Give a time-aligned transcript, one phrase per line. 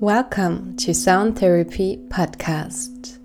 [0.00, 3.18] Welcome to Sound Therapy Podcast.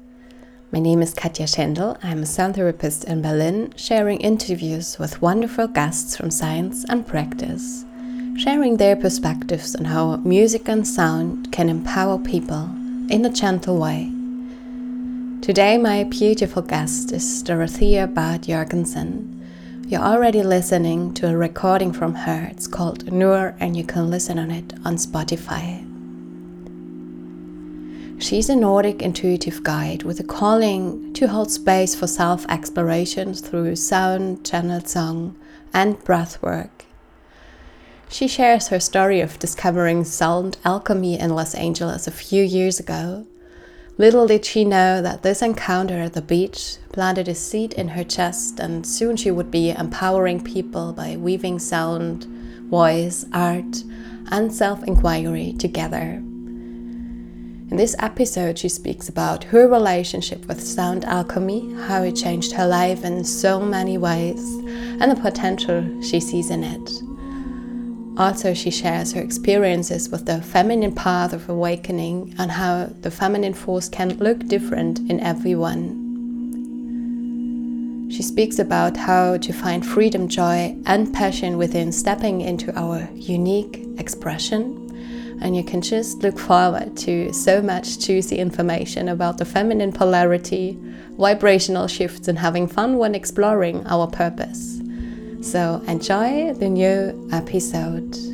[0.72, 1.98] My name is Katja Schendel.
[2.04, 7.86] I'm a sound therapist in Berlin, sharing interviews with wonderful guests from science and practice,
[8.38, 12.70] sharing their perspectives on how music and sound can empower people
[13.10, 14.12] in a gentle way.
[15.42, 19.38] Today, my beautiful guest is Dorothea Barth-Jörgensen.
[19.88, 22.48] You're already listening to a recording from her.
[22.52, 25.89] It's called Nur, and you can listen on it on Spotify.
[28.20, 33.78] She's a Nordic intuitive guide with a calling to hold space for self exploration through
[33.78, 35.38] sound, channeled song,
[35.74, 36.84] and breath work.
[38.10, 43.26] She shares her story of discovering sound alchemy in Los Angeles a few years ago.
[43.98, 48.04] Little did she know that this encounter at the beach planted a seed in her
[48.04, 52.26] chest, and soon she would be empowering people by weaving sound,
[52.70, 53.84] voice, art,
[54.30, 56.22] and self inquiry together.
[57.72, 62.66] In this episode, she speaks about her relationship with sound alchemy, how it changed her
[62.66, 64.44] life in so many ways,
[65.00, 66.90] and the potential she sees in it.
[68.20, 73.54] Also, she shares her experiences with the feminine path of awakening and how the feminine
[73.54, 76.08] force can look different in everyone.
[78.10, 83.86] She speaks about how to find freedom, joy, and passion within stepping into our unique
[84.00, 84.89] expression
[85.42, 90.78] and you can just look forward to so much juicy information about the feminine polarity,
[91.18, 94.82] vibrational shifts, and having fun when exploring our purpose.
[95.42, 98.29] So enjoy the new episode.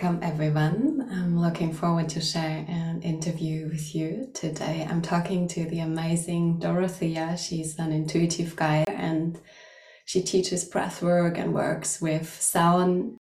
[0.00, 1.08] Welcome everyone.
[1.10, 4.86] I'm looking forward to share an interview with you today.
[4.88, 7.36] I'm talking to the amazing Dorothea.
[7.36, 9.40] She's an intuitive guide and
[10.04, 13.16] she teaches breathwork and works with sound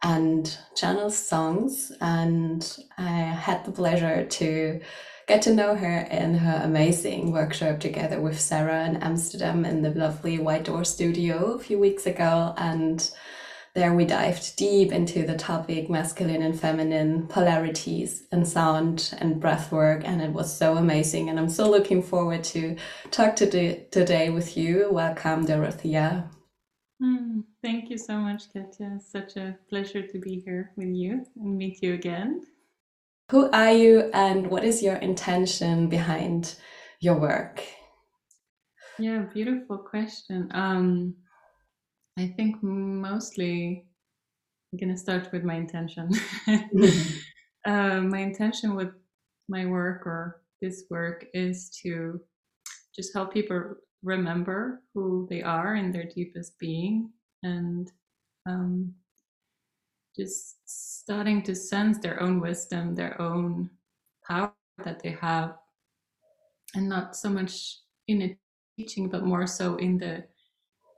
[0.00, 1.90] and channels songs.
[2.00, 2.64] And
[2.96, 4.80] I had the pleasure to
[5.26, 9.90] get to know her in her amazing workshop together with Sarah in Amsterdam in the
[9.90, 12.54] lovely White Door studio a few weeks ago.
[12.56, 13.10] And
[13.76, 19.70] there we dived deep into the topic masculine and feminine polarities and sound and breath
[19.70, 22.74] work and it was so amazing and i'm so looking forward to
[23.10, 23.46] talk to
[23.90, 24.88] today with you.
[24.90, 26.30] Welcome dorothea.
[27.02, 28.98] Mm, thank you so much katja.
[28.98, 32.46] Such a pleasure to be here with you and meet you again.
[33.30, 36.56] Who are you and what is your intention behind
[37.00, 37.62] your work?
[38.98, 40.50] Yeah beautiful question.
[40.54, 41.16] Um
[42.18, 43.84] I think mostly
[44.72, 46.08] I'm going to start with my intention.
[46.46, 47.18] mm-hmm.
[47.70, 48.88] uh, my intention with
[49.48, 52.20] my work or this work is to
[52.94, 57.10] just help people remember who they are in their deepest being
[57.42, 57.92] and
[58.46, 58.94] um,
[60.16, 63.68] just starting to sense their own wisdom, their own
[64.26, 64.52] power
[64.84, 65.56] that they have,
[66.74, 68.38] and not so much in a
[68.78, 70.24] teaching, but more so in the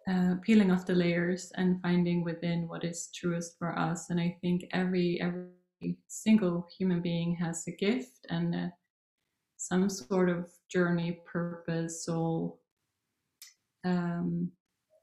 [0.08, 4.10] uh, peeling off the layers and finding within what is truest for us.
[4.10, 8.68] And I think every every single human being has a gift and uh,
[9.58, 12.60] some sort of journey, purpose, soul,
[13.84, 14.50] um,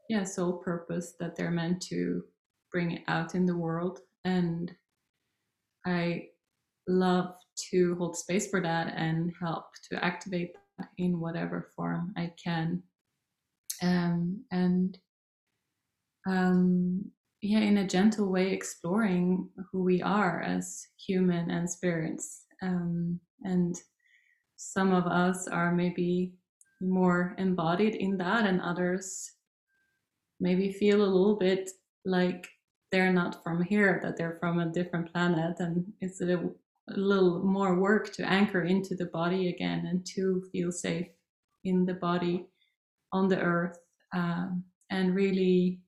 [0.10, 2.24] yeah, soul purpose that they're meant to
[2.72, 4.00] bring out in the world.
[4.24, 4.72] And
[5.86, 6.30] I
[6.88, 7.36] love
[7.72, 12.82] to hold space for that and help to activate that in whatever form I can
[13.82, 14.98] um, and
[16.28, 22.46] um, yeah, in a gentle way, exploring who we are as human and spirits.
[22.62, 23.76] Um, and
[24.56, 26.34] some of us are maybe
[26.82, 29.32] more embodied in that, and others
[30.40, 31.70] maybe feel a little bit
[32.06, 32.48] like
[32.92, 36.56] they're not from here, that they're from a different planet, and it's a little,
[36.90, 41.08] a little more work to anchor into the body again and to feel safe
[41.64, 42.48] in the body
[43.16, 43.80] on the earth
[44.14, 45.80] um, and really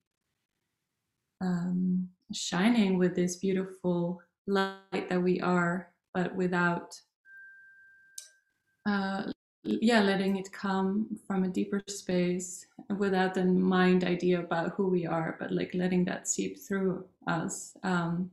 [1.42, 6.96] um, shining with this beautiful light that we are, but without,
[8.88, 9.24] uh,
[9.64, 12.66] yeah, letting it come from a deeper space
[12.98, 17.76] without the mind idea about who we are, but like letting that seep through us.
[17.84, 18.32] Um,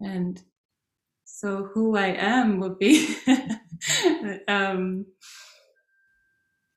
[0.00, 0.42] and
[1.24, 3.16] so, who I am would be.
[4.48, 5.06] um,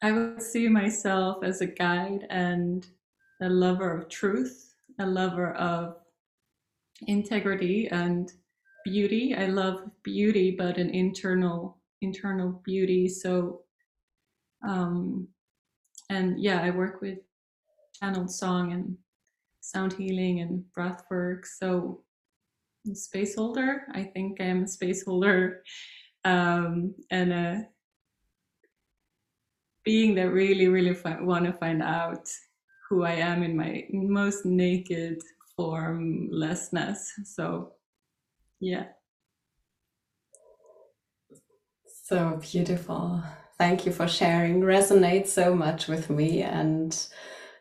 [0.04, 2.86] I would see myself as a guide and
[3.42, 5.96] a lover of truth, a lover of
[7.08, 8.30] integrity and
[8.84, 9.34] beauty.
[9.34, 13.08] I love beauty, but an internal internal beauty.
[13.08, 13.62] So,
[14.68, 15.26] um,
[16.10, 17.20] and yeah, I work with
[17.98, 18.98] channeled song and
[19.62, 21.46] sound healing and breath work.
[21.46, 22.02] So,
[22.92, 23.84] space holder.
[23.94, 25.64] I think I am a space holder,
[26.26, 27.68] um, and a
[29.83, 32.30] being that really, really want to find out
[32.89, 35.19] who I am in my most naked
[35.56, 37.12] formlessness.
[37.25, 37.74] So,
[38.59, 38.85] yeah.
[42.06, 43.24] So beautiful.
[43.57, 44.62] Thank you for sharing.
[44.62, 46.41] Resonates so much with me.
[46.41, 46.95] And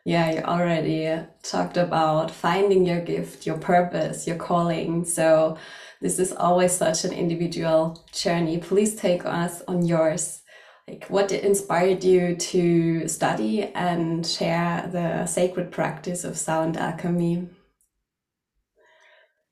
[0.05, 5.05] yeah, you already talked about finding your gift, your purpose, your calling.
[5.05, 5.57] So
[6.01, 8.57] this is always such an individual journey.
[8.57, 10.42] Please take us on yours.
[10.87, 17.47] Like what inspired you to study and share the sacred practice of sound alchemy?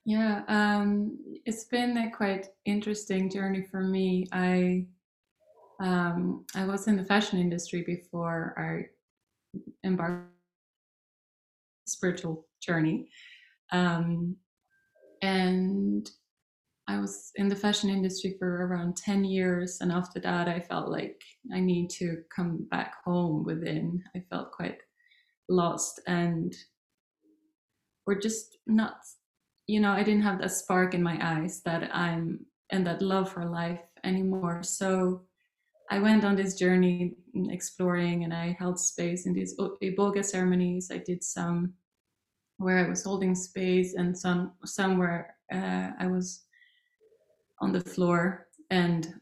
[0.03, 4.27] Yeah, um, it's been a quite interesting journey for me.
[4.31, 4.87] I
[5.79, 10.31] um, I was in the fashion industry before I embarked
[11.87, 13.07] spiritual journey,
[13.71, 14.35] um,
[15.21, 16.09] and
[16.91, 19.79] I was in the fashion industry for around ten years.
[19.81, 21.21] And after that, I felt like
[21.53, 24.03] I need to come back home within.
[24.15, 24.79] I felt quite
[25.47, 26.53] lost and
[28.05, 28.95] or just not
[29.67, 33.31] you know, I didn't have that spark in my eyes that I'm and that love
[33.31, 34.63] for life anymore.
[34.63, 35.21] So
[35.89, 37.15] I went on this journey
[37.49, 40.91] exploring and I held space in these iboga ceremonies.
[40.91, 41.73] I did some
[42.57, 46.43] where I was holding space and some somewhere uh, I was
[47.61, 49.13] on the floor and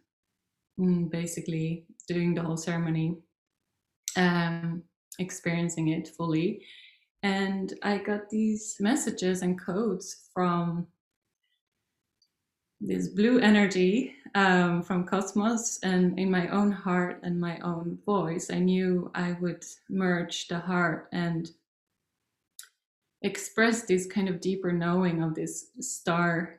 [0.79, 3.17] mm, basically doing the whole ceremony,
[4.15, 4.81] um,
[5.19, 6.65] experiencing it fully.
[7.21, 10.87] And I got these messages and codes from
[12.81, 18.49] this blue energy um, from cosmos and in my own heart and my own voice.
[18.49, 21.51] I knew i would merge the heart and
[23.21, 26.58] express this kind of deeper knowing of this star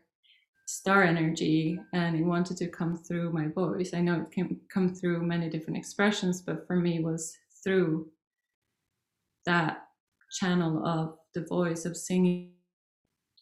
[0.79, 4.95] star energy and it wanted to come through my voice i know it can come
[4.95, 8.07] through many different expressions but for me was through
[9.47, 9.85] that
[10.31, 12.53] channel of the voice of singing.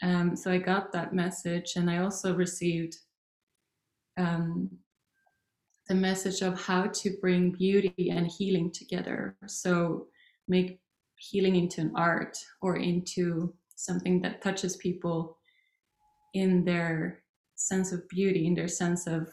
[0.03, 2.97] Um, so I got that message, and I also received
[4.17, 4.71] um,
[5.89, 9.37] the message of how to bring beauty and healing together.
[9.47, 10.07] So
[10.47, 10.81] make
[11.17, 15.38] healing into an art or into something that touches people
[16.35, 17.23] in their
[17.57, 19.29] sense of beauty, in their sense of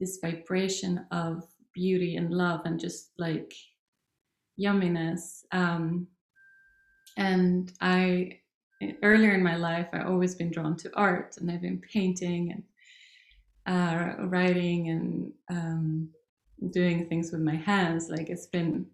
[0.00, 1.44] this vibration of
[1.74, 3.52] beauty and love and just like
[4.60, 5.44] yumminess.
[5.52, 6.06] Um,
[7.16, 8.40] and I,
[9.02, 12.62] earlier in my life, I've always been drawn to art, and I've been painting and
[13.66, 16.08] uh, writing and um,
[16.70, 18.08] doing things with my hands.
[18.08, 18.86] Like it's been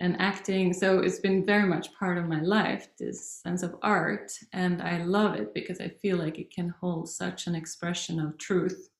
[0.00, 0.72] and acting.
[0.72, 4.32] So it's been very much part of my life, this sense of art.
[4.52, 8.38] And I love it because I feel like it can hold such an expression of
[8.38, 8.90] truth.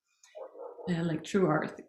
[0.88, 1.80] Uh, like true art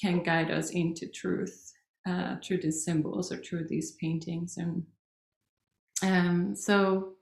[0.00, 1.72] can guide us into truth
[2.08, 4.56] uh, through these symbols or through these paintings.
[4.56, 4.84] And
[6.02, 7.12] um, so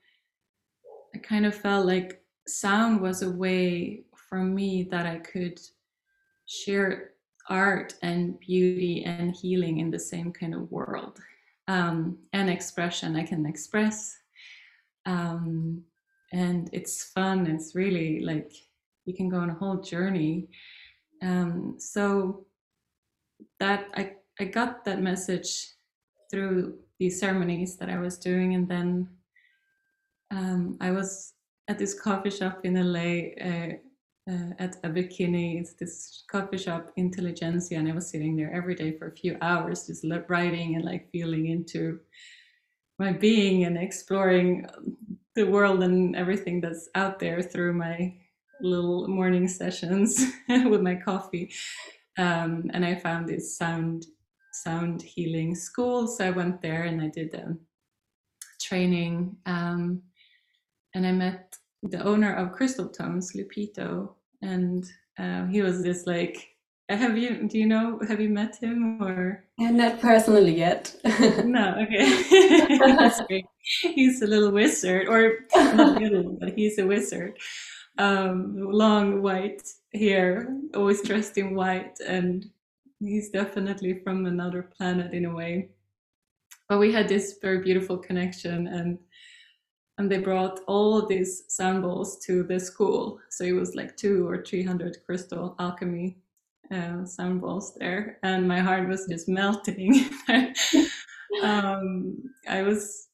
[1.14, 5.60] I kind of felt like sound was a way for me that I could
[6.46, 7.10] share
[7.48, 11.20] art and beauty and healing in the same kind of world
[11.68, 13.16] um, and expression.
[13.16, 14.16] I can express.
[15.06, 15.82] Um,
[16.32, 17.46] and it's fun.
[17.46, 18.52] It's really like
[19.04, 20.48] you can go on a whole journey.
[21.22, 22.46] Um, so
[23.60, 25.68] that I I got that message
[26.30, 29.08] through these ceremonies that I was doing, and then
[30.30, 31.34] um, I was
[31.68, 33.72] at this coffee shop in LA uh,
[34.30, 35.58] uh, at Abbot Kinney.
[35.58, 39.36] It's this coffee shop, Intelligentsia, and I was sitting there every day for a few
[39.40, 42.00] hours, just writing and like feeling into
[42.98, 44.66] my being and exploring
[45.34, 48.14] the world and everything that's out there through my
[48.60, 51.52] little morning sessions with my coffee.
[52.16, 54.06] Um, and I found this sound
[54.52, 56.06] sound healing school.
[56.06, 57.56] So I went there and I did a
[58.60, 59.36] training.
[59.46, 60.02] Um,
[60.94, 61.56] and I met
[61.90, 64.84] the owner of Crystal Tones, Lupito, and
[65.18, 66.50] uh, he was this like.
[66.90, 67.48] Have you?
[67.48, 67.98] Do you know?
[68.06, 69.44] Have you met him or?
[69.58, 70.94] And not personally yet.
[71.44, 73.42] no, okay.
[73.80, 77.38] He's a little wizard, or not little, but he's a wizard.
[77.96, 79.62] Um, long white
[79.94, 82.44] hair, always dressed in white, and
[83.00, 85.70] he's definitely from another planet in a way.
[86.68, 88.98] But we had this very beautiful connection, and
[89.98, 93.20] and they brought all these bowls to the school.
[93.30, 96.16] So it was like two or three hundred crystal alchemy
[96.72, 100.10] uh, bowls there, and my heart was just melting.
[101.42, 102.16] um,
[102.48, 103.08] I was,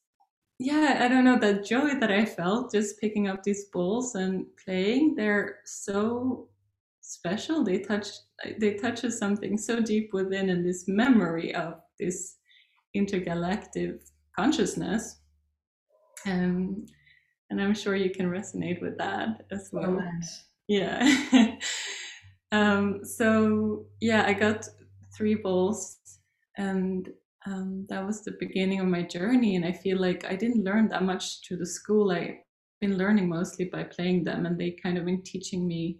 [0.59, 4.45] yeah, I don't know that joy that I felt just picking up these balls and
[4.63, 5.15] playing.
[5.15, 6.47] They're so
[7.01, 7.63] special.
[7.63, 8.07] They touch,
[8.59, 12.37] they touch something so deep within, and this memory of this
[12.93, 14.01] intergalactic
[14.35, 15.20] consciousness
[16.25, 16.85] um,
[17.49, 19.99] and I'm sure you can resonate with that as well.
[20.01, 20.19] Oh,
[20.67, 21.57] yeah.
[22.51, 24.67] um, so yeah, I got
[25.15, 25.97] three balls,
[26.57, 27.09] and
[27.45, 29.55] um, that was the beginning of my journey.
[29.55, 32.11] And I feel like I didn't learn that much through the school.
[32.11, 32.35] I've
[32.79, 35.99] been learning mostly by playing them, and they kind of been teaching me.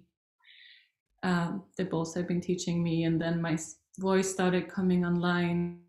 [1.24, 3.58] Um, the bowls have been teaching me, and then my
[4.00, 5.82] voice started coming online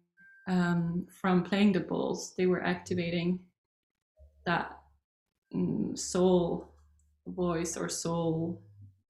[0.48, 2.34] um, from playing the balls.
[2.36, 3.38] They were activating
[4.44, 4.78] that
[5.54, 6.68] mm, soul
[7.26, 8.60] voice or soul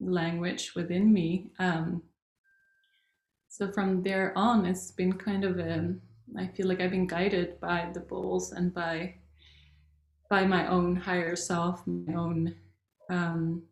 [0.00, 1.50] language within me.
[1.58, 2.02] Um,
[3.48, 5.94] so from there on, it's been kind of a.
[6.38, 9.14] I feel like I've been guided by the bowls and by
[10.30, 12.54] by my own higher self, my own
[13.10, 13.62] um,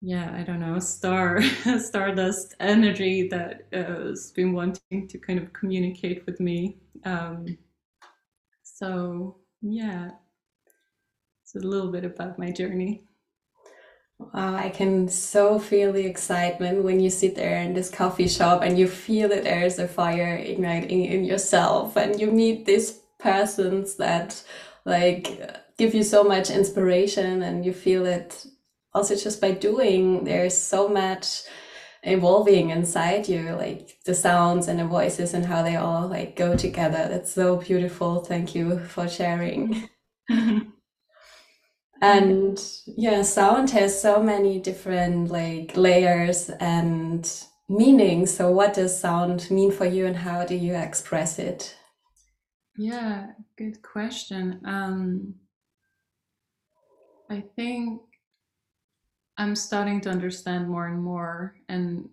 [0.00, 1.42] yeah, I don't know, star
[1.78, 6.78] stardust energy that uh, has been wanting to kind of communicate with me.
[7.04, 7.58] Um,
[8.78, 10.10] so, yeah,
[11.42, 13.02] it's a little bit about my journey.
[14.20, 18.62] Wow, I can so feel the excitement when you sit there in this coffee shop
[18.62, 23.96] and you feel that there's a fire igniting in yourself and you meet these persons
[23.96, 24.40] that
[24.84, 25.40] like
[25.76, 28.46] give you so much inspiration and you feel it
[28.94, 31.42] also just by doing there's so much
[32.02, 36.56] evolving inside you like the sounds and the voices and how they all like go
[36.56, 37.08] together.
[37.08, 38.20] That's so beautiful.
[38.24, 39.88] Thank you for sharing.
[42.00, 47.28] And yeah sound has so many different like layers and
[47.68, 48.32] meanings.
[48.32, 51.76] So what does sound mean for you and how do you express it?
[52.76, 54.60] Yeah good question.
[54.64, 55.34] Um
[57.30, 58.00] i think
[59.38, 62.08] I'm starting to understand more and more, and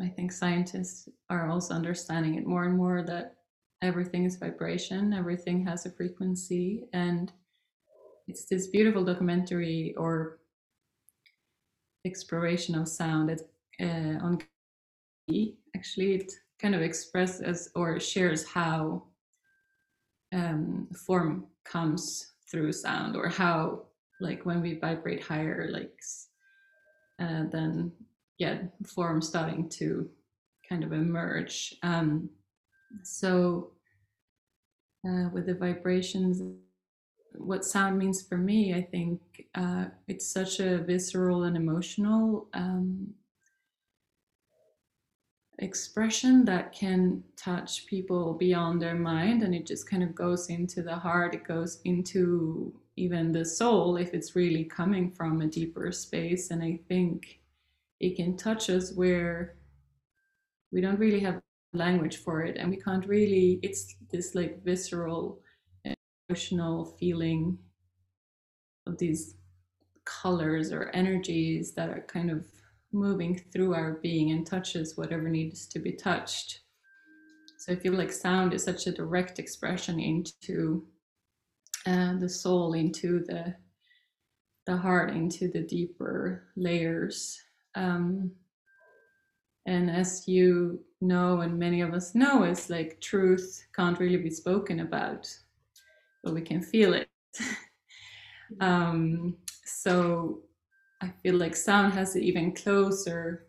[0.00, 3.36] I think scientists are also understanding it more and more that
[3.82, 7.30] everything is vibration, everything has a frequency, and
[8.26, 10.38] it's this beautiful documentary or
[12.06, 13.28] exploration of sound.
[13.28, 13.42] That
[13.78, 14.38] uh, on
[15.76, 19.04] actually it kind of expresses or shares how
[20.32, 23.82] um, form comes through sound or how
[24.20, 25.92] like when we vibrate higher like
[27.20, 27.92] uh, then
[28.38, 30.08] yeah, form starting to
[30.68, 31.74] kind of emerge.
[31.82, 32.30] Um,
[33.04, 33.72] so
[35.06, 36.42] uh, with the vibrations,
[37.34, 39.20] what sound means for me, I think
[39.54, 43.14] uh, it's such a visceral and emotional um,
[45.58, 50.82] expression that can touch people beyond their mind and it just kind of goes into
[50.82, 55.90] the heart it goes into even the soul if it's really coming from a deeper
[55.92, 57.40] space and i think
[58.00, 59.56] it can touch us where
[60.72, 61.40] we don't really have
[61.74, 65.40] language for it and we can't really it's this like visceral
[66.28, 67.58] emotional feeling
[68.86, 69.34] of these
[70.04, 72.46] colors or energies that are kind of
[72.92, 76.60] moving through our being and touches whatever needs to be touched.
[77.58, 80.86] So i feel like sound is such a direct expression into
[81.86, 83.54] uh, the soul into the
[84.66, 87.40] the heart into the deeper layers.
[87.74, 88.30] Um,
[89.66, 94.30] and as you know and many of us know is like truth can't really be
[94.30, 95.28] spoken about
[96.22, 97.08] but we can feel it.
[98.60, 100.42] Um, so
[101.00, 103.46] i feel like sound has an even closer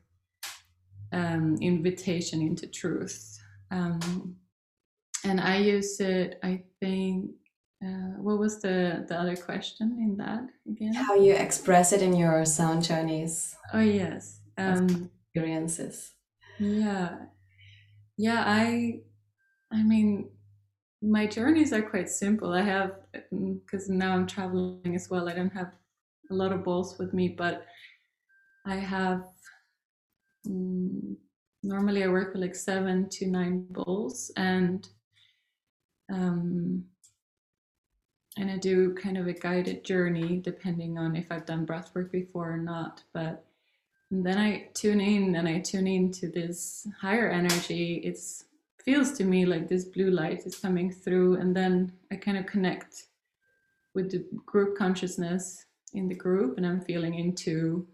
[1.12, 3.38] um, invitation into truth.
[3.70, 4.38] Um,
[5.26, 7.32] and i use it i think
[7.84, 10.94] uh, what was the the other question in that again?
[10.94, 13.56] How you express it in your sound journeys?
[13.74, 16.14] Oh yes, um, experiences.
[16.60, 17.18] Yeah,
[18.18, 18.44] yeah.
[18.46, 19.02] I,
[19.72, 20.30] I mean,
[21.02, 22.54] my journeys are quite simple.
[22.54, 25.28] I have because mm, now I'm traveling as well.
[25.28, 25.74] I don't have
[26.32, 27.66] a lot of bowls with me, but
[28.66, 29.26] I have.
[30.46, 31.18] Um,
[31.64, 34.88] normally, I work with like seven to nine bowls, and
[36.10, 36.86] um,
[38.38, 42.12] and I do kind of a guided journey depending on if I've done breath work
[42.12, 43.04] before or not.
[43.14, 43.46] But
[44.10, 47.96] then I tune in and I tune in to this higher energy.
[48.04, 48.20] It
[48.84, 52.46] feels to me like this blue light is coming through, and then I kind of
[52.46, 53.08] connect
[53.94, 57.86] with the group consciousness in the group and i'm feeling into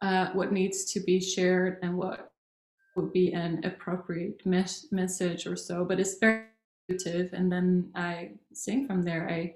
[0.00, 2.32] uh, what needs to be shared and what
[2.96, 6.46] would be an appropriate mes- message or so but it's very
[6.88, 9.28] intuitive and then i sing from there.
[9.28, 9.54] I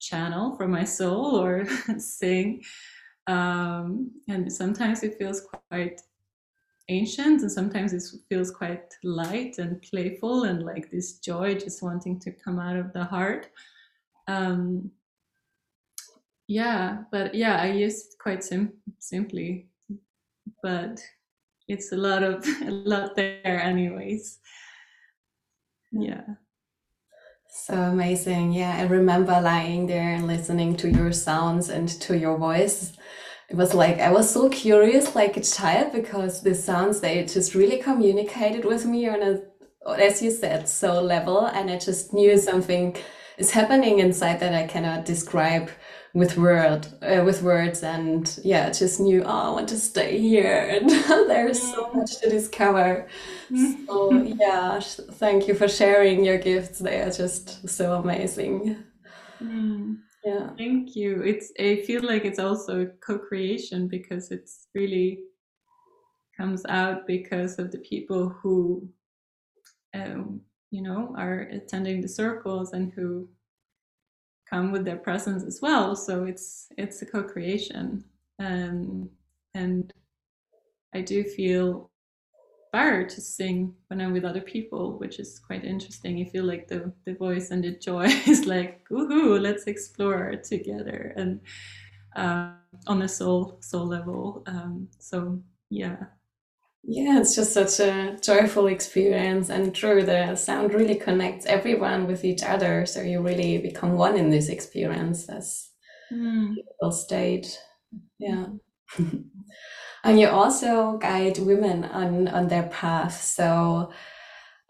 [0.00, 1.66] channel from my soul or
[1.98, 2.62] sing.
[3.28, 6.00] Um, and sometimes it feels quite
[6.88, 12.18] ancient and sometimes it feels quite light and playful and like this joy just wanting
[12.20, 13.48] to come out of the heart.
[14.26, 14.90] Um,
[16.48, 19.68] yeah but yeah i use it quite sim- simply
[20.62, 21.00] but
[21.68, 24.38] it's a lot of a lot there anyways
[25.92, 26.22] yeah.
[27.50, 28.52] So amazing.
[28.52, 32.92] Yeah i remember lying there and listening to your sounds and to your voice.
[33.50, 37.54] It was like I was so curious like a child because the sounds they just
[37.54, 39.40] really communicated with me on a
[39.98, 41.46] as you said so level.
[41.46, 42.96] And I just knew something
[43.36, 45.68] is happening inside that I cannot describe
[46.14, 50.68] with word uh, with words and yeah just knew oh I want to stay here.
[50.82, 50.90] And
[51.30, 51.94] there's so mm.
[51.94, 53.06] much to discover.
[53.54, 56.78] So yeah thank you for sharing your gifts.
[56.78, 58.84] They are just so amazing.
[59.42, 59.98] Mm.
[60.24, 60.50] Yeah.
[60.56, 61.22] Thank you.
[61.22, 65.20] It's i feel like it's also co-creation because it's really
[66.36, 68.88] comes out because of the people who
[69.94, 70.40] um,
[70.70, 73.28] you know are attending the circles and who
[74.52, 78.04] come with their presence as well so it's it's a co-creation
[78.38, 79.08] um,
[79.54, 79.92] and
[80.94, 81.90] i do feel
[82.72, 86.16] inspired to sing when I'm with other people, which is quite interesting.
[86.16, 91.12] You feel like the, the voice and the joy is like, woohoo, let's explore together
[91.16, 91.40] and
[92.16, 92.52] uh,
[92.86, 94.42] on a soul soul level.
[94.46, 95.96] Um, so yeah.
[96.84, 102.24] Yeah, it's just such a joyful experience and true the sound really connects everyone with
[102.24, 102.86] each other.
[102.86, 105.70] So you really become one in this experience as
[106.12, 106.54] mm.
[106.90, 107.56] state.
[108.18, 108.46] Yeah.
[110.04, 113.22] And you also guide women on, on their path.
[113.22, 113.92] So,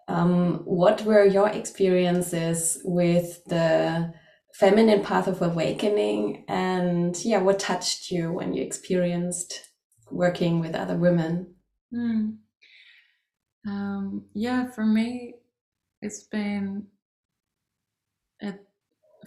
[0.09, 4.13] um, what were your experiences with the
[4.55, 6.45] feminine path of awakening?
[6.49, 9.71] And yeah, what touched you when you experienced
[10.11, 11.55] working with other women?
[11.93, 12.37] Mm.
[13.67, 15.35] Um, yeah, for me,
[16.01, 16.87] it's been
[18.41, 18.59] at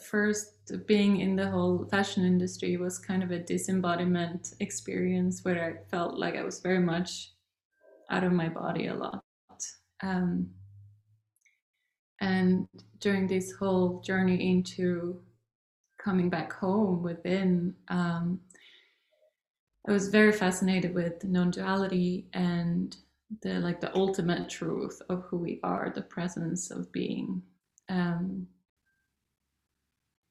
[0.02, 0.52] first
[0.88, 6.18] being in the whole fashion industry was kind of a disembodiment experience where I felt
[6.18, 7.32] like I was very much
[8.10, 9.24] out of my body a lot.
[10.04, 10.50] Um,
[12.20, 12.68] and
[13.00, 15.22] during this whole journey into
[15.98, 18.40] coming back home within, um,
[19.88, 22.96] I was very fascinated with non-duality and
[23.42, 27.42] the like the ultimate truth of who we are, the presence of being.
[27.90, 28.48] Um,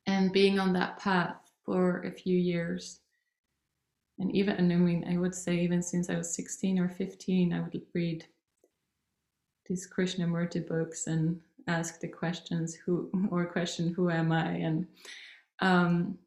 [0.07, 3.01] and being on that path for a few years
[4.19, 7.53] and even and i mean i would say even since i was 16 or 15
[7.53, 8.25] i would read
[9.67, 14.87] these krishnamurti books and ask the questions who or question who am i and
[15.61, 16.19] um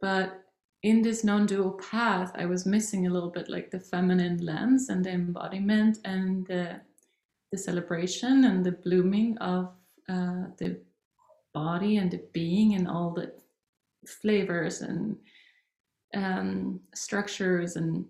[0.00, 0.42] but
[0.86, 5.04] in this non-dual path i was missing a little bit like the feminine lens and
[5.04, 6.80] the embodiment and the
[7.52, 9.72] the celebration and the blooming of
[10.08, 10.80] uh, the
[11.52, 13.32] body and the being and all the
[14.06, 15.16] flavors and
[16.14, 18.04] um, structures and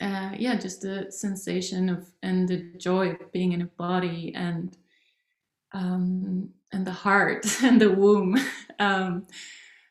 [0.00, 4.76] uh, yeah, just the sensation of and the joy of being in a body and
[5.72, 8.36] um, and the heart and the womb.
[8.78, 9.26] um,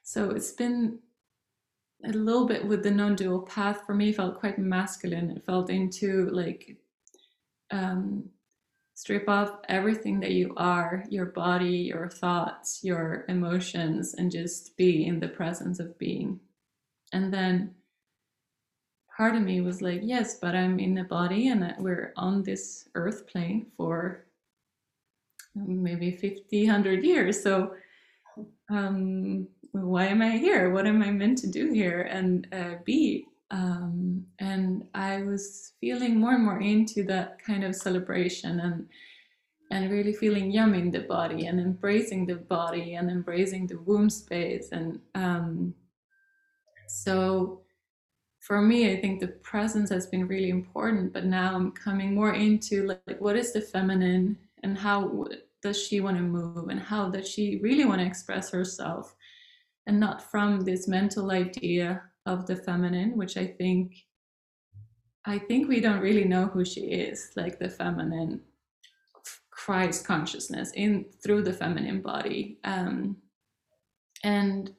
[0.04, 1.00] so it's been
[2.06, 4.12] a little bit with the non-dual path for me.
[4.12, 5.32] Felt quite masculine.
[5.32, 6.78] It felt into like
[7.72, 8.30] um,
[8.96, 15.06] strip off everything that you are your body your thoughts your emotions and just be
[15.06, 16.40] in the presence of being
[17.12, 17.76] and then
[19.16, 22.88] part of me was like yes but i'm in a body and we're on this
[22.96, 24.26] earth plane for
[25.56, 27.74] maybe 50 100 years so
[28.70, 29.48] um,
[29.84, 30.72] why am i here?
[30.72, 32.02] What am i meant to do here?
[32.02, 37.76] And uh, be um, and I was feeling more and more into that kind of
[37.76, 38.88] celebration and
[39.72, 44.10] and really feeling yum in the body and embracing the body and embracing the womb
[44.10, 45.74] space and um,
[46.88, 47.62] so
[48.40, 52.34] for me i think the presence has been really important but now i'm coming more
[52.34, 55.26] into like, like what is the feminine and how
[55.64, 59.16] does she want to move and how does she really want to express herself
[59.88, 63.94] and not from this mental idea of the feminine, which I think
[65.28, 68.42] I think we don't really know who she is, like the feminine
[69.50, 72.60] Christ consciousness in through the feminine body.
[72.64, 73.18] Um,
[74.24, 74.72] and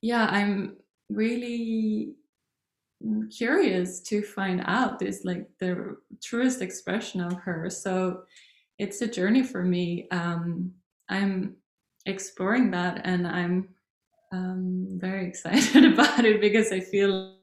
[0.00, 0.76] yeah, I'm
[1.10, 2.14] really
[3.36, 7.68] curious to find out this like the truest expression of her.
[7.68, 8.22] So
[8.78, 10.06] it's a journey for me.
[10.10, 10.72] Um,
[11.08, 11.56] I'm
[12.06, 13.68] exploring that and I'm
[14.36, 17.36] um, very excited about it because I feel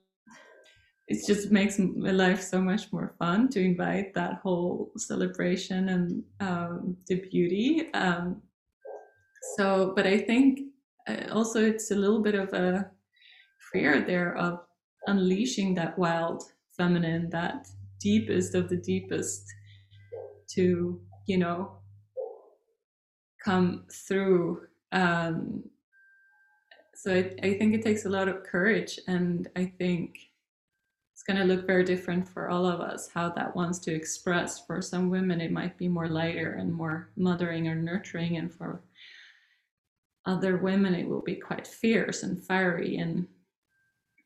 [1.07, 6.23] it just makes my life so much more fun to invite that whole celebration and
[6.39, 7.91] um, the beauty.
[7.93, 8.41] Um,
[9.57, 10.59] so, but I think
[11.07, 12.89] uh, also it's a little bit of a
[13.71, 14.59] fear there of
[15.07, 16.43] unleashing that wild
[16.77, 17.67] feminine, that
[17.99, 19.43] deepest of the deepest
[20.51, 21.79] to, you know,
[23.43, 24.61] come through.
[24.93, 25.63] Um,
[27.03, 30.17] so I, I think it takes a lot of courage, and I think
[31.11, 34.65] it's going to look very different for all of us how that wants to express.
[34.65, 38.83] For some women, it might be more lighter and more mothering or nurturing, and for
[40.25, 42.95] other women, it will be quite fierce and fiery.
[42.95, 43.27] And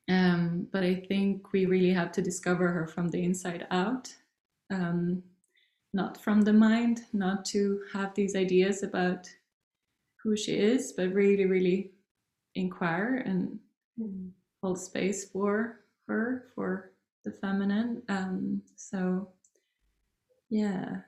[0.08, 4.14] um, but I think we really have to discover her from the inside out.
[4.70, 5.24] Um,
[5.92, 9.28] not from the mind, not to have these ideas about
[10.22, 11.90] who she is, but really, really
[12.58, 13.58] inquire and
[13.98, 14.30] mm.
[14.62, 16.92] hold space for her, for
[17.24, 18.02] the feminine.
[18.08, 19.28] Um, so,
[20.50, 21.02] yeah.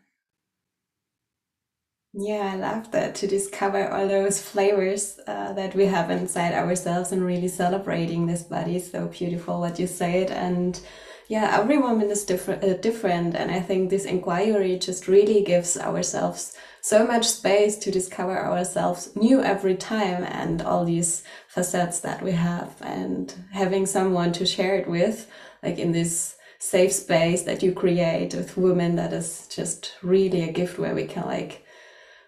[2.13, 7.13] Yeah, I love that to discover all those flavors uh, that we have inside ourselves
[7.13, 8.81] and really celebrating this body.
[8.81, 10.33] So beautiful what you said.
[10.33, 10.81] And
[11.29, 15.79] yeah, every woman is different, uh, different, and I think this inquiry just really gives
[15.79, 21.23] ourselves so much space to discover ourselves new every time and all these
[21.55, 25.31] facets that we have, and having someone to share it with,
[25.63, 30.53] like in this safe space that you create with women, that is just really a
[30.53, 31.65] gift where we can like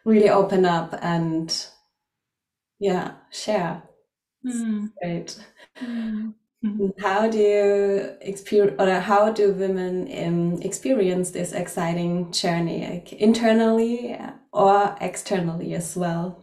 [0.05, 1.67] really open up and
[2.81, 3.83] yeah share.
[4.47, 4.91] Mm.
[5.03, 5.39] Great.
[6.65, 6.93] Mm.
[7.01, 14.17] How do you experience, or how do women um, experience this exciting journey, like internally
[14.53, 16.42] or externally as well?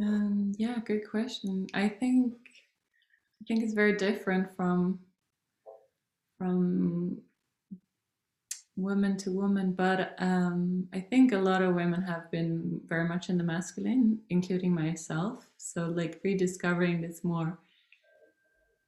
[0.00, 1.66] Um, yeah, good question.
[1.74, 2.32] I think
[3.40, 5.00] I think it's very different from
[6.38, 7.20] from
[8.76, 13.28] woman to woman, but um, I think a lot of women have been very much
[13.28, 15.46] in the masculine, including myself.
[15.58, 17.58] So, like rediscovering this more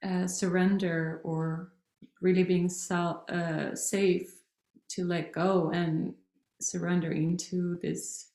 [0.02, 1.72] uh, surrender or
[2.22, 4.32] really being uh, safe
[4.88, 6.14] to let go and
[6.60, 8.31] surrender into this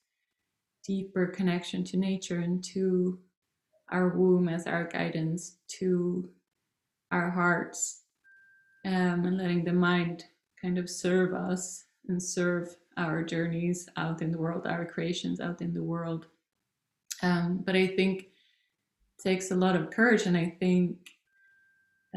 [0.87, 3.19] deeper connection to nature and to
[3.91, 6.29] our womb as our guidance to
[7.11, 8.03] our hearts
[8.85, 10.23] um, and letting the mind
[10.61, 15.61] kind of serve us and serve our journeys out in the world, our creations out
[15.61, 16.27] in the world.
[17.21, 20.97] Um, but I think it takes a lot of courage, and I think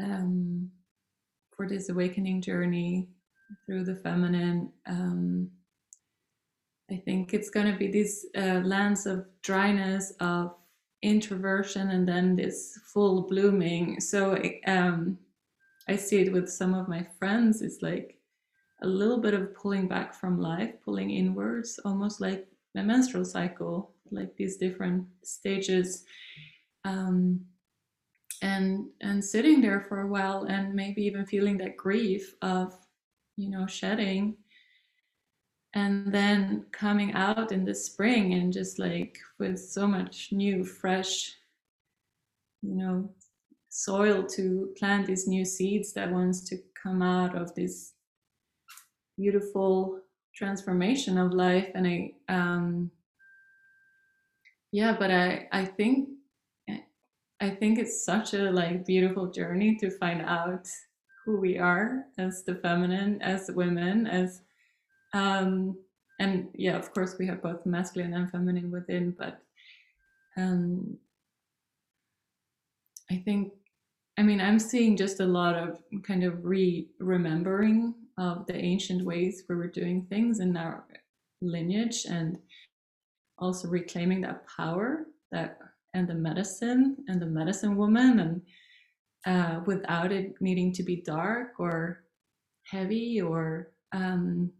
[0.01, 0.71] um,
[1.55, 3.09] for this awakening journey
[3.65, 4.71] through the feminine.
[4.87, 5.49] Um,
[6.91, 10.55] I think it's going to be this uh, lens of dryness, of
[11.01, 13.99] introversion, and then this full blooming.
[14.01, 15.17] So um,
[15.87, 17.61] I see it with some of my friends.
[17.61, 18.17] It's like
[18.81, 23.93] a little bit of pulling back from life, pulling inwards, almost like the menstrual cycle,
[24.11, 26.03] like these different stages.
[26.83, 27.45] Um,
[28.41, 32.73] and and sitting there for a while and maybe even feeling that grief of
[33.37, 34.35] you know shedding
[35.73, 41.35] and then coming out in the spring and just like with so much new fresh
[42.61, 43.09] you know
[43.69, 47.93] soil to plant these new seeds that wants to come out of this
[49.17, 49.99] beautiful
[50.35, 51.69] transformation of life.
[51.75, 52.91] And i um
[54.71, 56.09] yeah but i i think
[57.41, 60.67] I think it's such a like beautiful journey to find out
[61.25, 64.43] who we are as the feminine, as women, as
[65.13, 65.77] um
[66.19, 69.39] and yeah, of course we have both masculine and feminine within, but
[70.37, 70.97] um
[73.09, 73.53] I think
[74.17, 79.03] I mean I'm seeing just a lot of kind of re remembering of the ancient
[79.03, 80.85] ways we were doing things in our
[81.41, 82.37] lineage and
[83.39, 85.57] also reclaiming that power that
[85.93, 88.41] and the medicine and the medicine woman and
[89.25, 92.03] uh, without it needing to be dark or
[92.63, 94.51] heavy or um,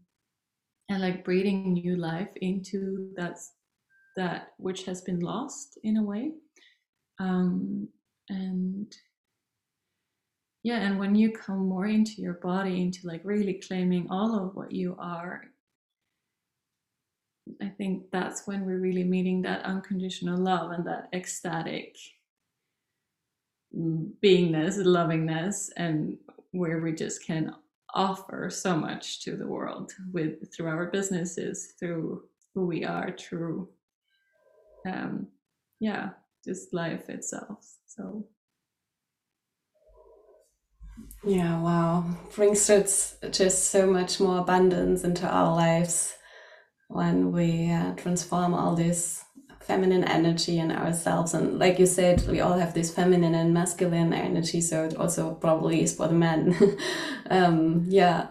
[0.92, 3.38] and like breathing new life into that
[4.16, 6.32] that which has been lost in a way.
[7.18, 7.88] Um,
[8.28, 8.94] and
[10.62, 14.54] yeah and when you come more into your body into like really claiming all of
[14.54, 15.42] what you are
[17.60, 21.96] I think that's when we're really meeting that unconditional love and that ecstatic
[23.74, 26.18] beingness, lovingness, and
[26.52, 27.54] where we just can
[27.94, 32.22] offer so much to the world with through our businesses, through
[32.54, 33.68] who we are, through
[34.86, 35.28] um,
[35.80, 36.10] yeah,
[36.44, 37.58] just life itself.
[37.86, 38.26] So
[41.24, 46.14] yeah, wow, brings just just so much more abundance into our lives
[46.88, 49.21] when we uh, transform all this
[49.64, 51.34] feminine energy in ourselves.
[51.34, 55.34] And like you said we all have this feminine and masculine energy so it also
[55.34, 56.56] probably is for the men.
[57.30, 58.28] Um yeah.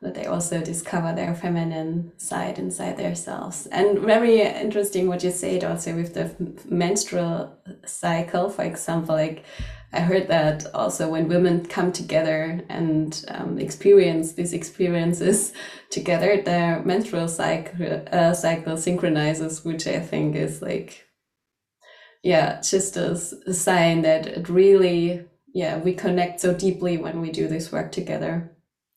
[0.00, 3.66] That they also discover their feminine side inside themselves.
[3.66, 6.30] And very interesting what you said also with the
[6.68, 9.44] menstrual cycle for example like
[9.92, 15.52] I heard that also when women come together and um, experience these experiences
[15.90, 21.06] together, their menstrual cycle, uh, cycle synchronizes, which I think is like,
[22.22, 23.12] yeah, just a,
[23.46, 25.24] a sign that it really,
[25.54, 28.54] yeah, we connect so deeply when we do this work together.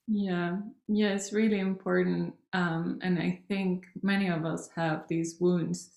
[0.07, 0.57] Yeah,
[0.89, 2.33] yeah, it's really important.
[2.51, 5.91] Um, and I think many of us have these wounds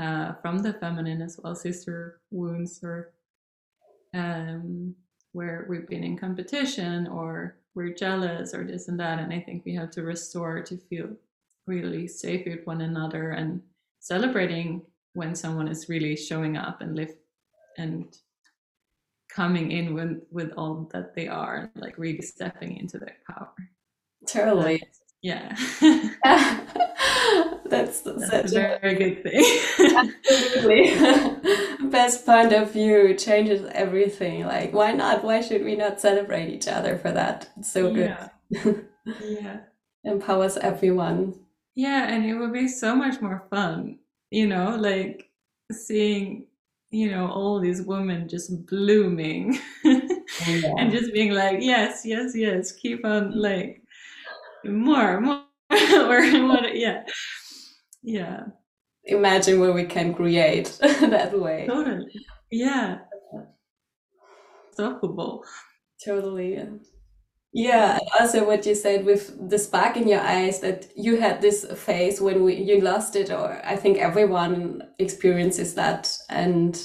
[0.00, 3.13] uh, from the feminine as well, sister wounds or
[4.14, 4.94] um,
[5.32, 9.18] where we've been in competition or we're jealous or this and that.
[9.18, 11.08] And I think we have to restore to feel
[11.66, 13.60] really safe with one another and
[14.00, 14.82] celebrating
[15.14, 17.14] when someone is really showing up and live
[17.78, 18.16] and
[19.34, 23.52] coming in with with all that they are like really stepping into their power
[24.28, 24.80] totally
[25.24, 25.56] yeah.
[27.66, 29.42] That's, that's such a very good thing.
[29.96, 31.88] Absolutely.
[31.90, 34.44] Best point of view changes everything.
[34.44, 35.24] Like why not?
[35.24, 37.48] Why should we not celebrate each other for that?
[37.56, 38.16] It's so good.
[38.50, 38.72] Yeah,
[39.20, 39.60] yeah.
[40.04, 41.34] empowers everyone.
[41.74, 43.98] Yeah and it would be so much more fun
[44.30, 45.30] you know like
[45.72, 46.46] seeing
[46.90, 49.58] you know all these women just blooming.
[49.86, 50.00] Oh,
[50.48, 50.74] yeah.
[50.78, 53.83] and just being like yes yes yes keep on like
[54.66, 55.42] more more.
[55.70, 57.04] Or what yeah.
[58.02, 58.44] Yeah.
[59.04, 61.66] Imagine what we can create that way.
[61.66, 62.06] Totally.
[62.50, 62.98] Yeah.
[64.76, 65.42] Stoppable
[66.04, 66.60] totally.
[67.52, 71.64] Yeah also what you said with the spark in your eyes that you had this
[71.76, 76.12] phase when we, you lost it or i think everyone experiences that.
[76.28, 76.80] And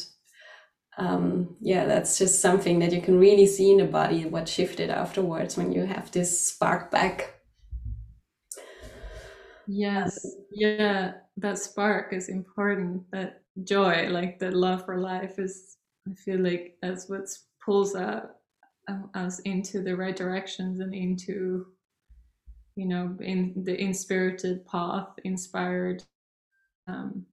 [0.97, 4.89] um, yeah that's just something that you can really see in the body what shifted
[4.89, 7.38] afterwards when you have this spark back
[9.71, 13.03] Yes, yeah, that spark is important.
[13.12, 15.75] That joy, like the love for life, is.
[16.10, 17.27] I feel like that's what
[17.63, 21.67] pulls um, us into the right directions and into,
[22.75, 26.03] you know, in the inspirited path, inspired.
[26.88, 27.25] Um,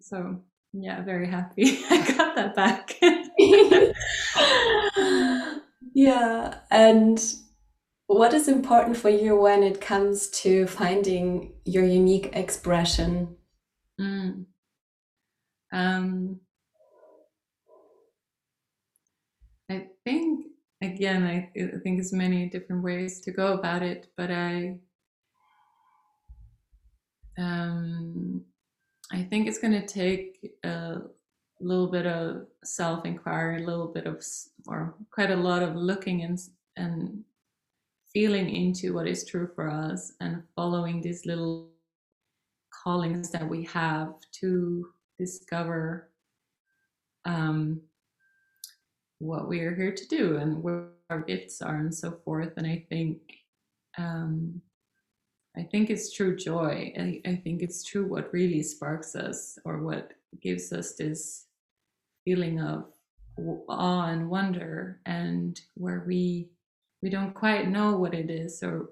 [0.00, 0.40] so
[0.72, 2.98] yeah, very happy I got that back.
[5.94, 7.22] yeah, and
[8.14, 13.36] what is important for you when it comes to finding your unique expression?
[14.00, 14.44] Mm.
[15.72, 16.40] Um,
[19.68, 20.46] I think
[20.80, 24.78] again, I, I think there's many different ways to go about it, but I
[27.36, 28.44] um,
[29.12, 30.98] I think it's going to take a
[31.60, 34.24] little bit of self inquiry, a little bit of,
[34.68, 36.38] or quite a lot of looking and
[36.76, 37.24] and
[38.14, 41.68] feeling into what is true for us and following these little
[42.70, 46.10] callings that we have to discover
[47.24, 47.80] um,
[49.18, 52.52] what we are here to do and where our gifts are and so forth.
[52.56, 53.18] And I think
[53.98, 54.60] um,
[55.56, 56.92] I think it's true joy.
[56.98, 61.46] I, I think it's true what really sparks us or what gives us this
[62.24, 62.86] feeling of
[63.68, 66.48] awe and wonder and where we
[67.04, 68.88] we don't quite know what it is or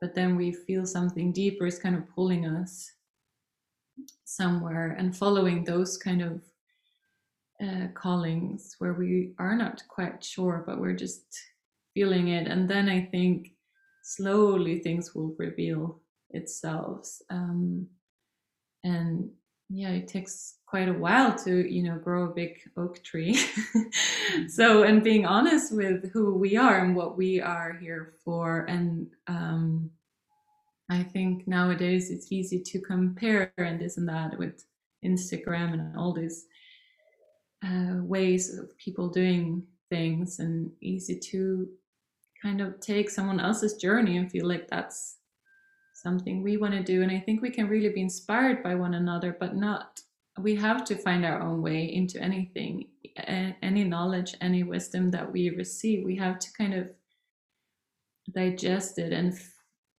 [0.00, 2.90] but then we feel something deeper is kind of pulling us
[4.24, 6.42] somewhere and following those kind of
[7.64, 11.24] uh, callings where we are not quite sure but we're just
[11.94, 12.48] feeling it.
[12.48, 13.52] And then i think
[14.02, 16.00] slowly things will reveal
[16.30, 17.86] itself um,
[18.82, 19.30] and
[19.74, 23.38] yeah it takes quite a while to you know grow a big oak tree.
[24.48, 29.06] So and being honest with who we are and what we are here for and
[29.26, 29.90] um,
[30.90, 34.64] i think nowadays it's easy to compare and this and that with
[35.04, 36.46] instagram and all these
[37.64, 41.68] uh, ways of people doing things and easy to
[42.42, 45.18] kind of take someone else's journey and feel like that's
[46.04, 48.94] something we want to do and i think we can really be inspired by one
[48.94, 50.00] another but not
[50.40, 52.86] we have to find our own way into anything
[53.16, 56.04] any knowledge any wisdom that we receive.
[56.04, 56.90] We have to kind of
[58.32, 59.38] digest it and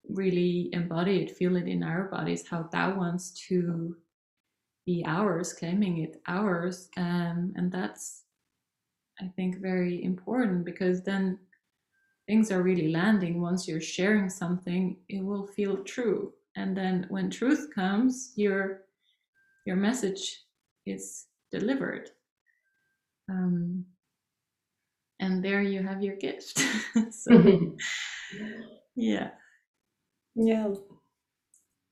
[0.09, 3.97] really embody it feel it in our bodies how that wants to
[4.85, 8.25] be ours claiming it ours um, and that's
[9.21, 11.39] i think very important because then
[12.27, 16.33] things are really landing once you're sharing something it will feel true.
[16.57, 18.83] And then when truth comes your
[19.67, 20.43] your message
[20.87, 22.11] is delivered.
[23.31, 23.87] Um,
[25.21, 26.63] and there you have your gift.
[27.11, 27.33] So
[28.97, 29.31] yeah.
[30.35, 30.75] Yeah.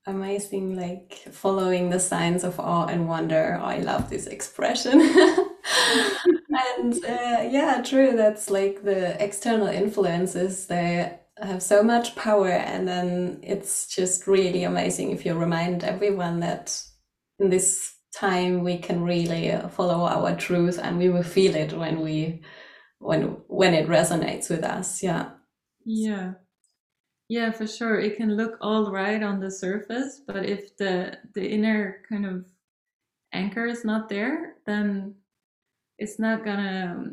[0.05, 3.59] Amazing like following the signs of awe and wonder?
[3.61, 4.99] I love this expression
[6.77, 12.87] and uh, yeah true that's like the external influences they have so much power and
[12.87, 16.79] then it's just really amazing if you remind everyone that
[17.39, 22.01] in this time we can really follow our truth and we will feel it when
[22.01, 22.41] we
[22.99, 25.31] when when it resonates with us yeah.
[25.83, 26.33] Yeah.
[27.27, 31.45] Yeah for sure it can look all right on the surface but if the the
[31.45, 32.45] inner kind of
[33.33, 35.15] anchor is not there then
[35.99, 37.11] it's not gonna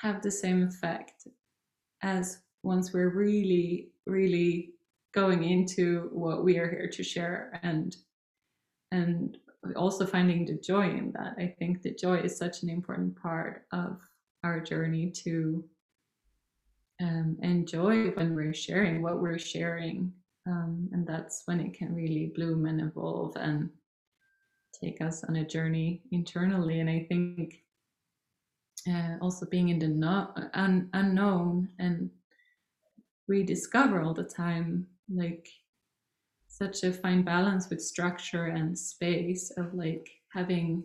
[0.00, 1.26] have the same effect
[2.02, 4.74] as once we're really really
[5.14, 7.96] going into what we are here to share and
[8.92, 9.38] and
[9.76, 11.34] also finding the joy in that.
[11.38, 13.98] I think the joy is such an important part of
[14.42, 15.64] our journey to
[17.00, 20.12] um, enjoy when we're sharing what we're sharing
[20.46, 23.70] um, and that's when it can really bloom and evolve and
[24.78, 26.80] take us on a journey internally.
[26.80, 27.63] And i think
[28.88, 32.10] uh, also being in the no- un- unknown and
[33.26, 35.48] rediscover all the time like
[36.48, 40.84] such a fine balance with structure and space of like having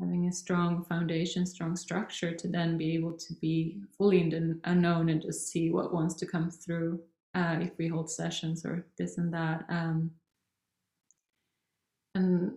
[0.00, 4.60] having a strong foundation strong structure to then be able to be fully in the
[4.64, 6.98] unknown and just see what wants to come through
[7.34, 10.10] uh, if we hold sessions or this and that um,
[12.14, 12.52] and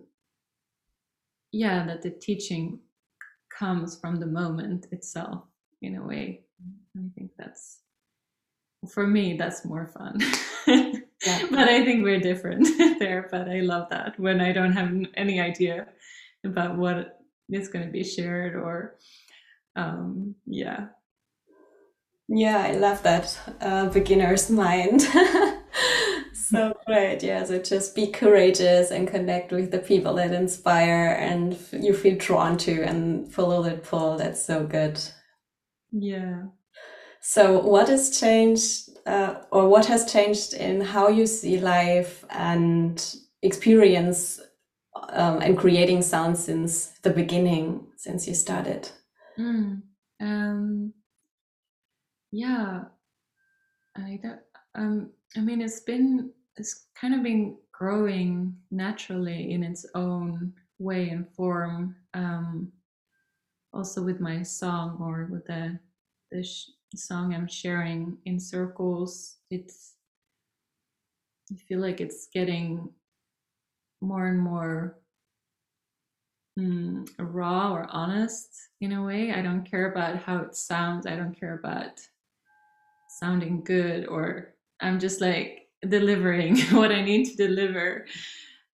[1.52, 2.80] yeah that the teaching
[3.56, 5.44] comes from the moment itself
[5.82, 6.40] in a way.
[6.96, 7.80] I think that's
[8.88, 10.18] for me that's more fun.
[10.66, 10.92] Yeah.
[11.50, 14.18] but i think we're different there but i love that.
[14.18, 15.86] When i don't have any idea
[16.44, 18.96] about what is going to be shared or
[19.76, 20.86] um yeah.
[22.28, 25.06] Yeah i love that uh, beginner's mind
[26.54, 31.58] so great yeah so just be courageous and connect with the people that inspire and
[31.72, 35.00] you feel drawn to and follow that pull that's so good.
[35.92, 36.44] Yeah.
[37.20, 43.16] So what has changed uh, or what has changed in how you see life and
[43.42, 44.40] experience
[45.10, 48.88] um, and creating sound since the beginning since you started?
[49.38, 49.82] Mm,
[50.20, 50.92] um,
[52.32, 52.84] yeah.
[53.96, 54.40] I don't
[54.74, 61.08] um, I mean, it's been it's kind of been growing naturally in its own way
[61.10, 61.96] and form.
[62.14, 62.72] Um,
[63.72, 65.78] also with my song or with the
[66.30, 69.94] the sh- song I'm sharing in circles, it's
[71.52, 72.88] I feel like it's getting
[74.00, 74.98] more and more
[76.58, 78.48] mm, raw or honest
[78.80, 79.32] in a way.
[79.32, 81.06] I don't care about how it sounds.
[81.06, 82.00] I don't care about
[83.20, 88.06] sounding good or I'm just like delivering what I need to deliver.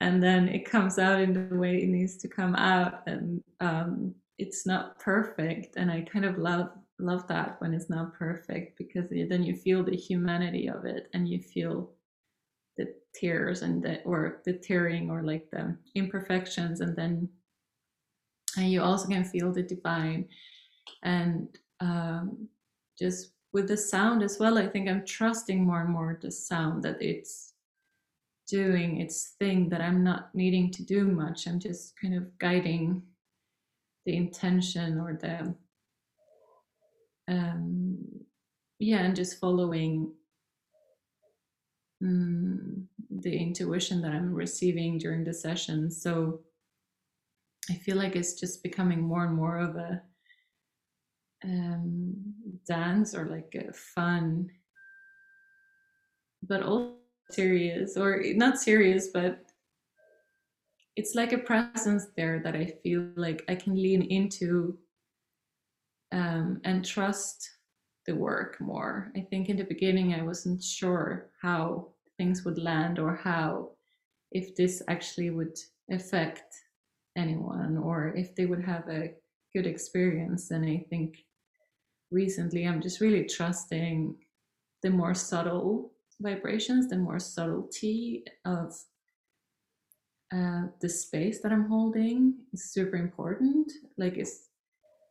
[0.00, 3.02] And then it comes out in the way it needs to come out.
[3.06, 5.76] And um, it's not perfect.
[5.76, 6.70] And I kind of love
[7.00, 11.26] love that when it's not perfect because then you feel the humanity of it and
[11.26, 11.90] you feel
[12.76, 17.28] the tears and the or the tearing or like the imperfections and then
[18.56, 20.28] and you also can feel the divine
[21.02, 21.48] and
[21.80, 22.48] um,
[22.98, 26.82] just with the sound as well, I think I'm trusting more and more the sound
[26.84, 27.54] that it's
[28.46, 31.46] doing its thing, that I'm not needing to do much.
[31.46, 33.02] I'm just kind of guiding
[34.06, 35.54] the intention or the,
[37.28, 37.98] um,
[38.78, 40.12] yeah, and just following
[42.02, 45.90] um, the intuition that I'm receiving during the session.
[45.90, 46.40] So
[47.68, 50.02] I feel like it's just becoming more and more of a
[51.44, 52.14] um,
[52.66, 54.50] dance or like a fun,
[56.42, 56.94] but also
[57.30, 59.44] serious or not serious, but
[60.96, 64.78] it's like a presence there that I feel like I can lean into
[66.12, 67.48] um, and trust
[68.06, 69.12] the work more.
[69.16, 71.88] I think in the beginning I wasn't sure how
[72.18, 73.70] things would land or how
[74.32, 75.56] if this actually would
[75.90, 76.54] affect
[77.16, 79.12] anyone or if they would have a
[79.54, 81.16] good experience and i think
[82.10, 84.14] recently i'm just really trusting
[84.82, 88.74] the more subtle vibrations the more subtlety of
[90.34, 93.72] uh, the space that i'm holding is super important.
[93.98, 94.48] Like it's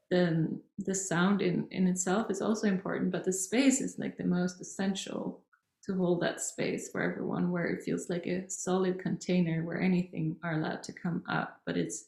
[0.10, 4.24] the the sound in in itself is also important but the space is like the
[4.24, 5.43] most essential
[5.84, 10.36] to hold that space for everyone where it feels like a solid container where anything
[10.43, 12.06] are allowed to come up but it's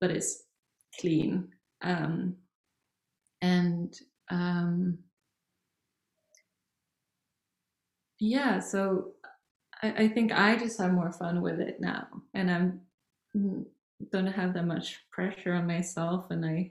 [0.00, 0.44] but it's
[1.00, 1.48] clean.
[1.82, 2.36] Um,
[3.42, 3.98] and
[4.30, 4.98] um,
[8.20, 9.12] yeah so
[9.82, 12.80] I, I think i just have more fun with it now and i'm
[13.36, 13.64] mm,
[14.12, 16.70] don't have that much pressure on myself and i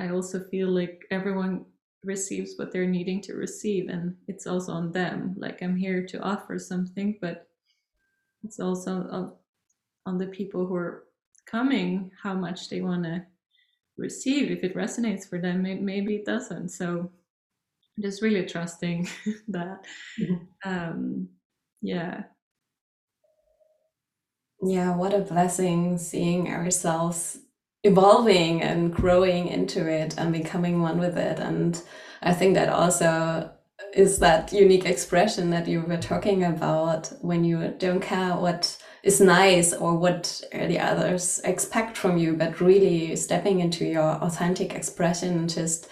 [0.00, 1.66] i also feel like everyone
[2.02, 5.34] receives what they're needing to receive and it's also on them.
[5.36, 7.48] Like i'm here to offer something but
[8.42, 9.32] it's also on,
[10.06, 11.04] on the people who are
[11.44, 13.22] coming how much they want to
[14.00, 17.10] receive if it resonates for them maybe it doesn't so
[18.00, 19.08] just really trusting
[19.48, 19.84] that
[20.20, 20.68] mm-hmm.
[20.68, 21.28] um
[21.82, 22.22] yeah
[24.62, 27.38] yeah what a blessing seeing ourselves
[27.82, 31.38] evolving and growing into it and becoming one with it.
[31.38, 31.80] And
[32.22, 33.50] I think that also
[33.94, 39.20] is that unique expression that you were talking about when you don't care what is
[39.20, 45.38] nice or what the others expect from you, but really stepping into your authentic expression
[45.38, 45.88] and just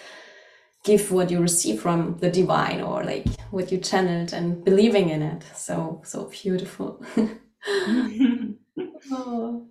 [0.83, 5.21] give what you receive from the divine or like what you channeled and believing in
[5.21, 5.43] it.
[5.55, 7.03] So, so beautiful.
[9.11, 9.67] oh.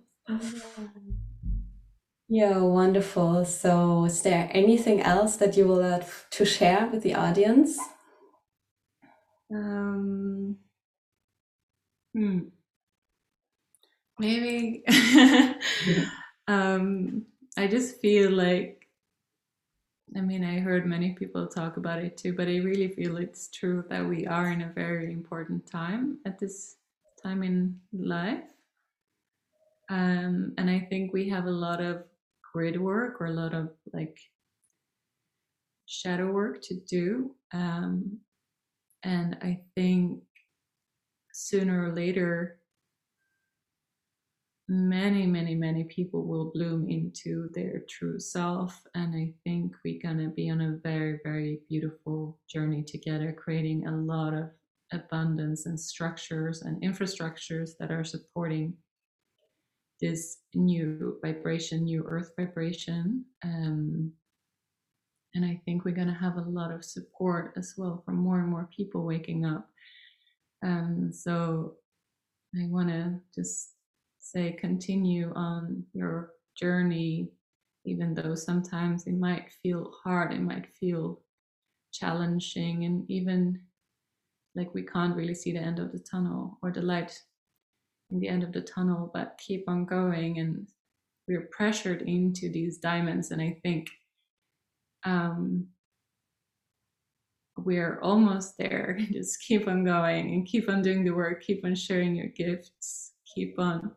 [2.31, 3.43] Yeah, wonderful.
[3.45, 7.79] So, is there anything else that you would like to share with the audience?
[9.51, 10.57] Um,
[12.13, 12.39] hmm.
[14.19, 14.83] Maybe
[16.47, 17.25] um,
[17.57, 18.87] I just feel like,
[20.15, 23.49] I mean, I heard many people talk about it too, but I really feel it's
[23.49, 26.77] true that we are in a very important time at this
[27.23, 28.51] time in life.
[29.89, 32.03] Um, and I think we have a lot of
[32.53, 34.19] grid work or a lot of like
[35.85, 37.35] shadow work to do.
[37.51, 38.19] Um,
[39.03, 40.23] and I think
[41.33, 42.58] sooner or later,
[44.69, 48.79] many, many, many people will bloom into their true self.
[48.93, 53.87] And I think we're going to be on a very, very beautiful journey together, creating
[53.87, 54.51] a lot of
[54.93, 58.75] abundance and structures and infrastructures that are supporting
[59.99, 63.25] this new vibration, new earth vibration.
[63.43, 64.11] Um,
[65.33, 68.39] and I think we're going to have a lot of support as well from more
[68.39, 69.67] and more people waking up.
[70.63, 71.73] Um, so
[72.55, 73.73] I want to just
[74.19, 77.29] say continue on your journey,
[77.85, 81.21] even though sometimes it might feel hard, it might feel
[81.91, 83.61] challenging, and even
[84.55, 87.19] like we can't really see the end of the tunnel or the light
[88.11, 90.39] in the end of the tunnel, but keep on going.
[90.39, 90.67] And
[91.27, 93.31] we're pressured into these diamonds.
[93.31, 93.87] And I think
[95.05, 95.67] um,
[97.57, 98.97] we're almost there.
[99.11, 103.13] Just keep on going and keep on doing the work, keep on sharing your gifts,
[103.33, 103.91] keep on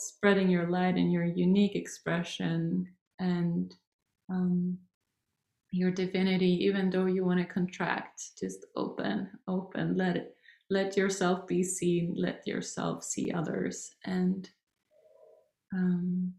[0.00, 2.86] spreading your light and your unique expression
[3.18, 3.74] and
[4.30, 4.78] um,
[5.70, 10.36] your divinity, even though you want to contract, just open, open, let it
[10.70, 14.48] let yourself be seen let yourself see others and
[15.74, 16.32] um,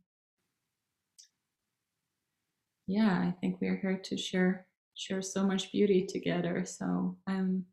[2.88, 7.64] yeah i think we're here to share share so much beauty together so i'm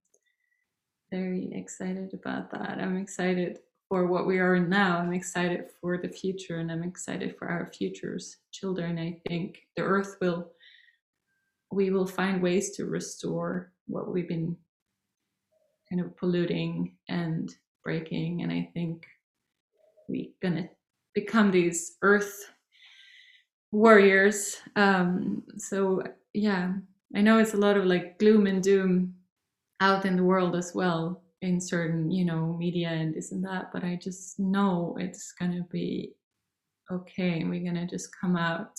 [1.13, 2.79] very excited about that.
[2.81, 3.59] I'm excited
[3.93, 7.71] for what we are now i'm excited for the future and i'm excited for our
[7.75, 10.51] futures children i think the earth will
[11.71, 14.57] we will find ways to restore what we've been
[15.89, 18.43] kind of polluting and breaking.
[18.43, 19.07] And I think
[20.09, 20.69] we're gonna
[21.15, 22.51] become these earth
[23.73, 24.57] warriors.
[24.77, 26.73] Um, so yeah,
[27.15, 29.15] I know it's a lot of like gloom and doom
[29.81, 33.71] out in the world as well in certain, you know, media and this and that,
[33.73, 36.15] but I just know it's gonna be
[36.91, 37.41] okay.
[37.41, 38.79] And we're gonna just come out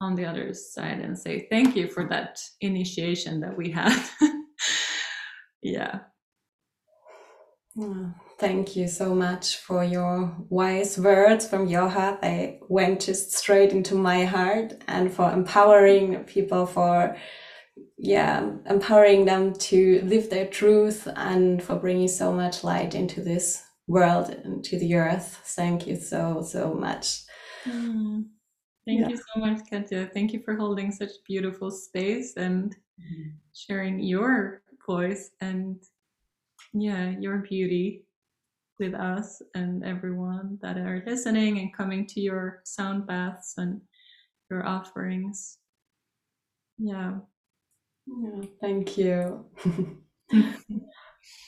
[0.00, 4.02] on the other side and say thank you for that initiation that we had.
[5.62, 6.00] yeah.
[7.76, 12.20] Mm, thank you so much for your wise words from your heart.
[12.22, 17.16] They went just straight into my heart and for empowering people, for
[17.96, 23.62] yeah, empowering them to live their truth and for bringing so much light into this
[23.86, 25.40] world, and to the earth.
[25.44, 27.22] Thank you so, so much.
[27.66, 28.24] Mm.
[28.86, 29.08] Thank yeah.
[29.08, 30.10] you so much, Katja.
[30.14, 33.30] Thank you for holding such beautiful space and mm-hmm.
[33.52, 35.76] sharing your voice and
[36.72, 38.04] yeah, your beauty
[38.78, 43.80] with us and everyone that are listening and coming to your sound baths and
[44.50, 45.58] your offerings.
[46.78, 47.18] Yeah.
[48.18, 49.46] Yeah, thank you.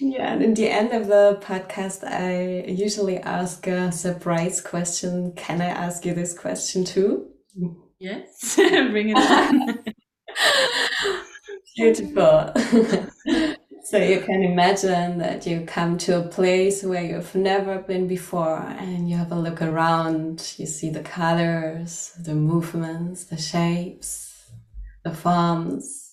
[0.00, 5.32] yeah, and in the end of the podcast, I usually ask a surprise question.
[5.32, 7.28] Can I ask you this question too?
[7.98, 9.78] Yes, bring it on.
[11.76, 12.52] Beautiful.
[13.84, 18.58] so you can imagine that you come to a place where you've never been before
[18.78, 20.54] and you have a look around.
[20.58, 24.50] You see the colors, the movements, the shapes,
[25.02, 26.11] the forms.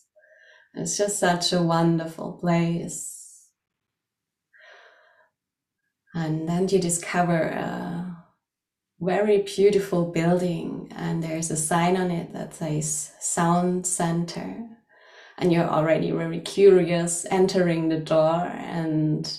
[0.80, 3.48] It's just such a wonderful place.
[6.14, 8.18] And then you discover a
[9.00, 14.68] very beautiful building, and there's a sign on it that says Sound Center.
[15.38, 18.52] And you're already very curious entering the door.
[18.54, 19.32] And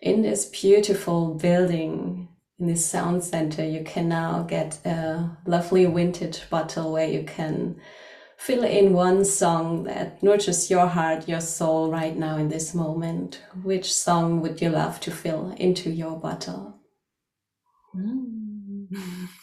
[0.00, 2.28] in this beautiful building,
[2.60, 7.80] in this sound center, you can now get a lovely vintage bottle where you can
[8.44, 13.40] fill in one song that nurtures your heart, your soul right now in this moment.
[13.62, 16.76] Which song would you love to fill into your bottle?
[17.96, 18.86] Mm.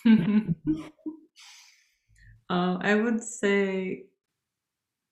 [2.47, 4.03] uh, I would say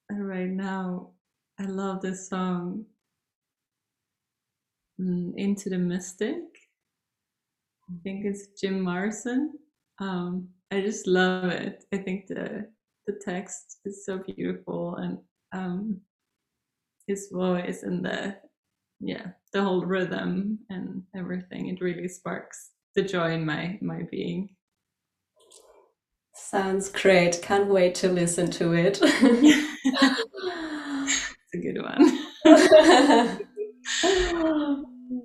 [0.08, 1.10] right now,
[1.58, 2.84] I love this song,
[5.00, 6.36] mm, Into the Mystic.
[7.88, 9.54] I think it's Jim Morrison.
[9.98, 11.82] Um, I just love it.
[11.92, 12.68] I think the
[13.10, 15.18] the text is so beautiful and
[15.52, 16.00] um,
[17.06, 18.36] his voice and the
[19.00, 24.50] yeah the whole rhythm and everything it really sparks the joy in my my being.
[26.34, 27.40] Sounds great.
[27.42, 28.98] Can't wait to listen to it.
[31.52, 33.38] It's a good one.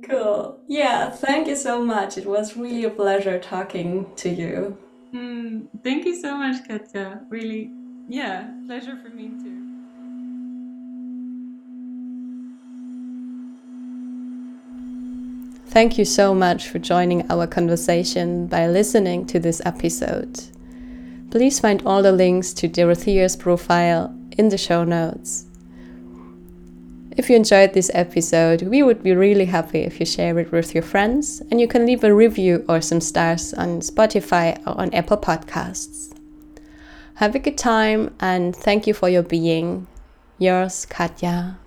[0.09, 0.63] Cool.
[0.67, 2.17] Yeah thank you so much.
[2.17, 4.75] It was really a pleasure talking to you
[5.13, 7.21] Mm, thank you so much, Katja.
[7.29, 7.71] Really,
[8.07, 9.61] yeah, pleasure for me too.
[15.67, 20.39] Thank you so much for joining our conversation by listening to this episode.
[21.31, 25.47] Please find all the links to Dorothea's profile in the show notes.
[27.17, 30.73] If you enjoyed this episode, we would be really happy if you share it with
[30.73, 34.93] your friends, and you can leave a review or some stars on Spotify or on
[34.93, 36.13] Apple Podcasts.
[37.15, 39.87] Have a good time, and thank you for your being.
[40.39, 41.57] Yours, Katja.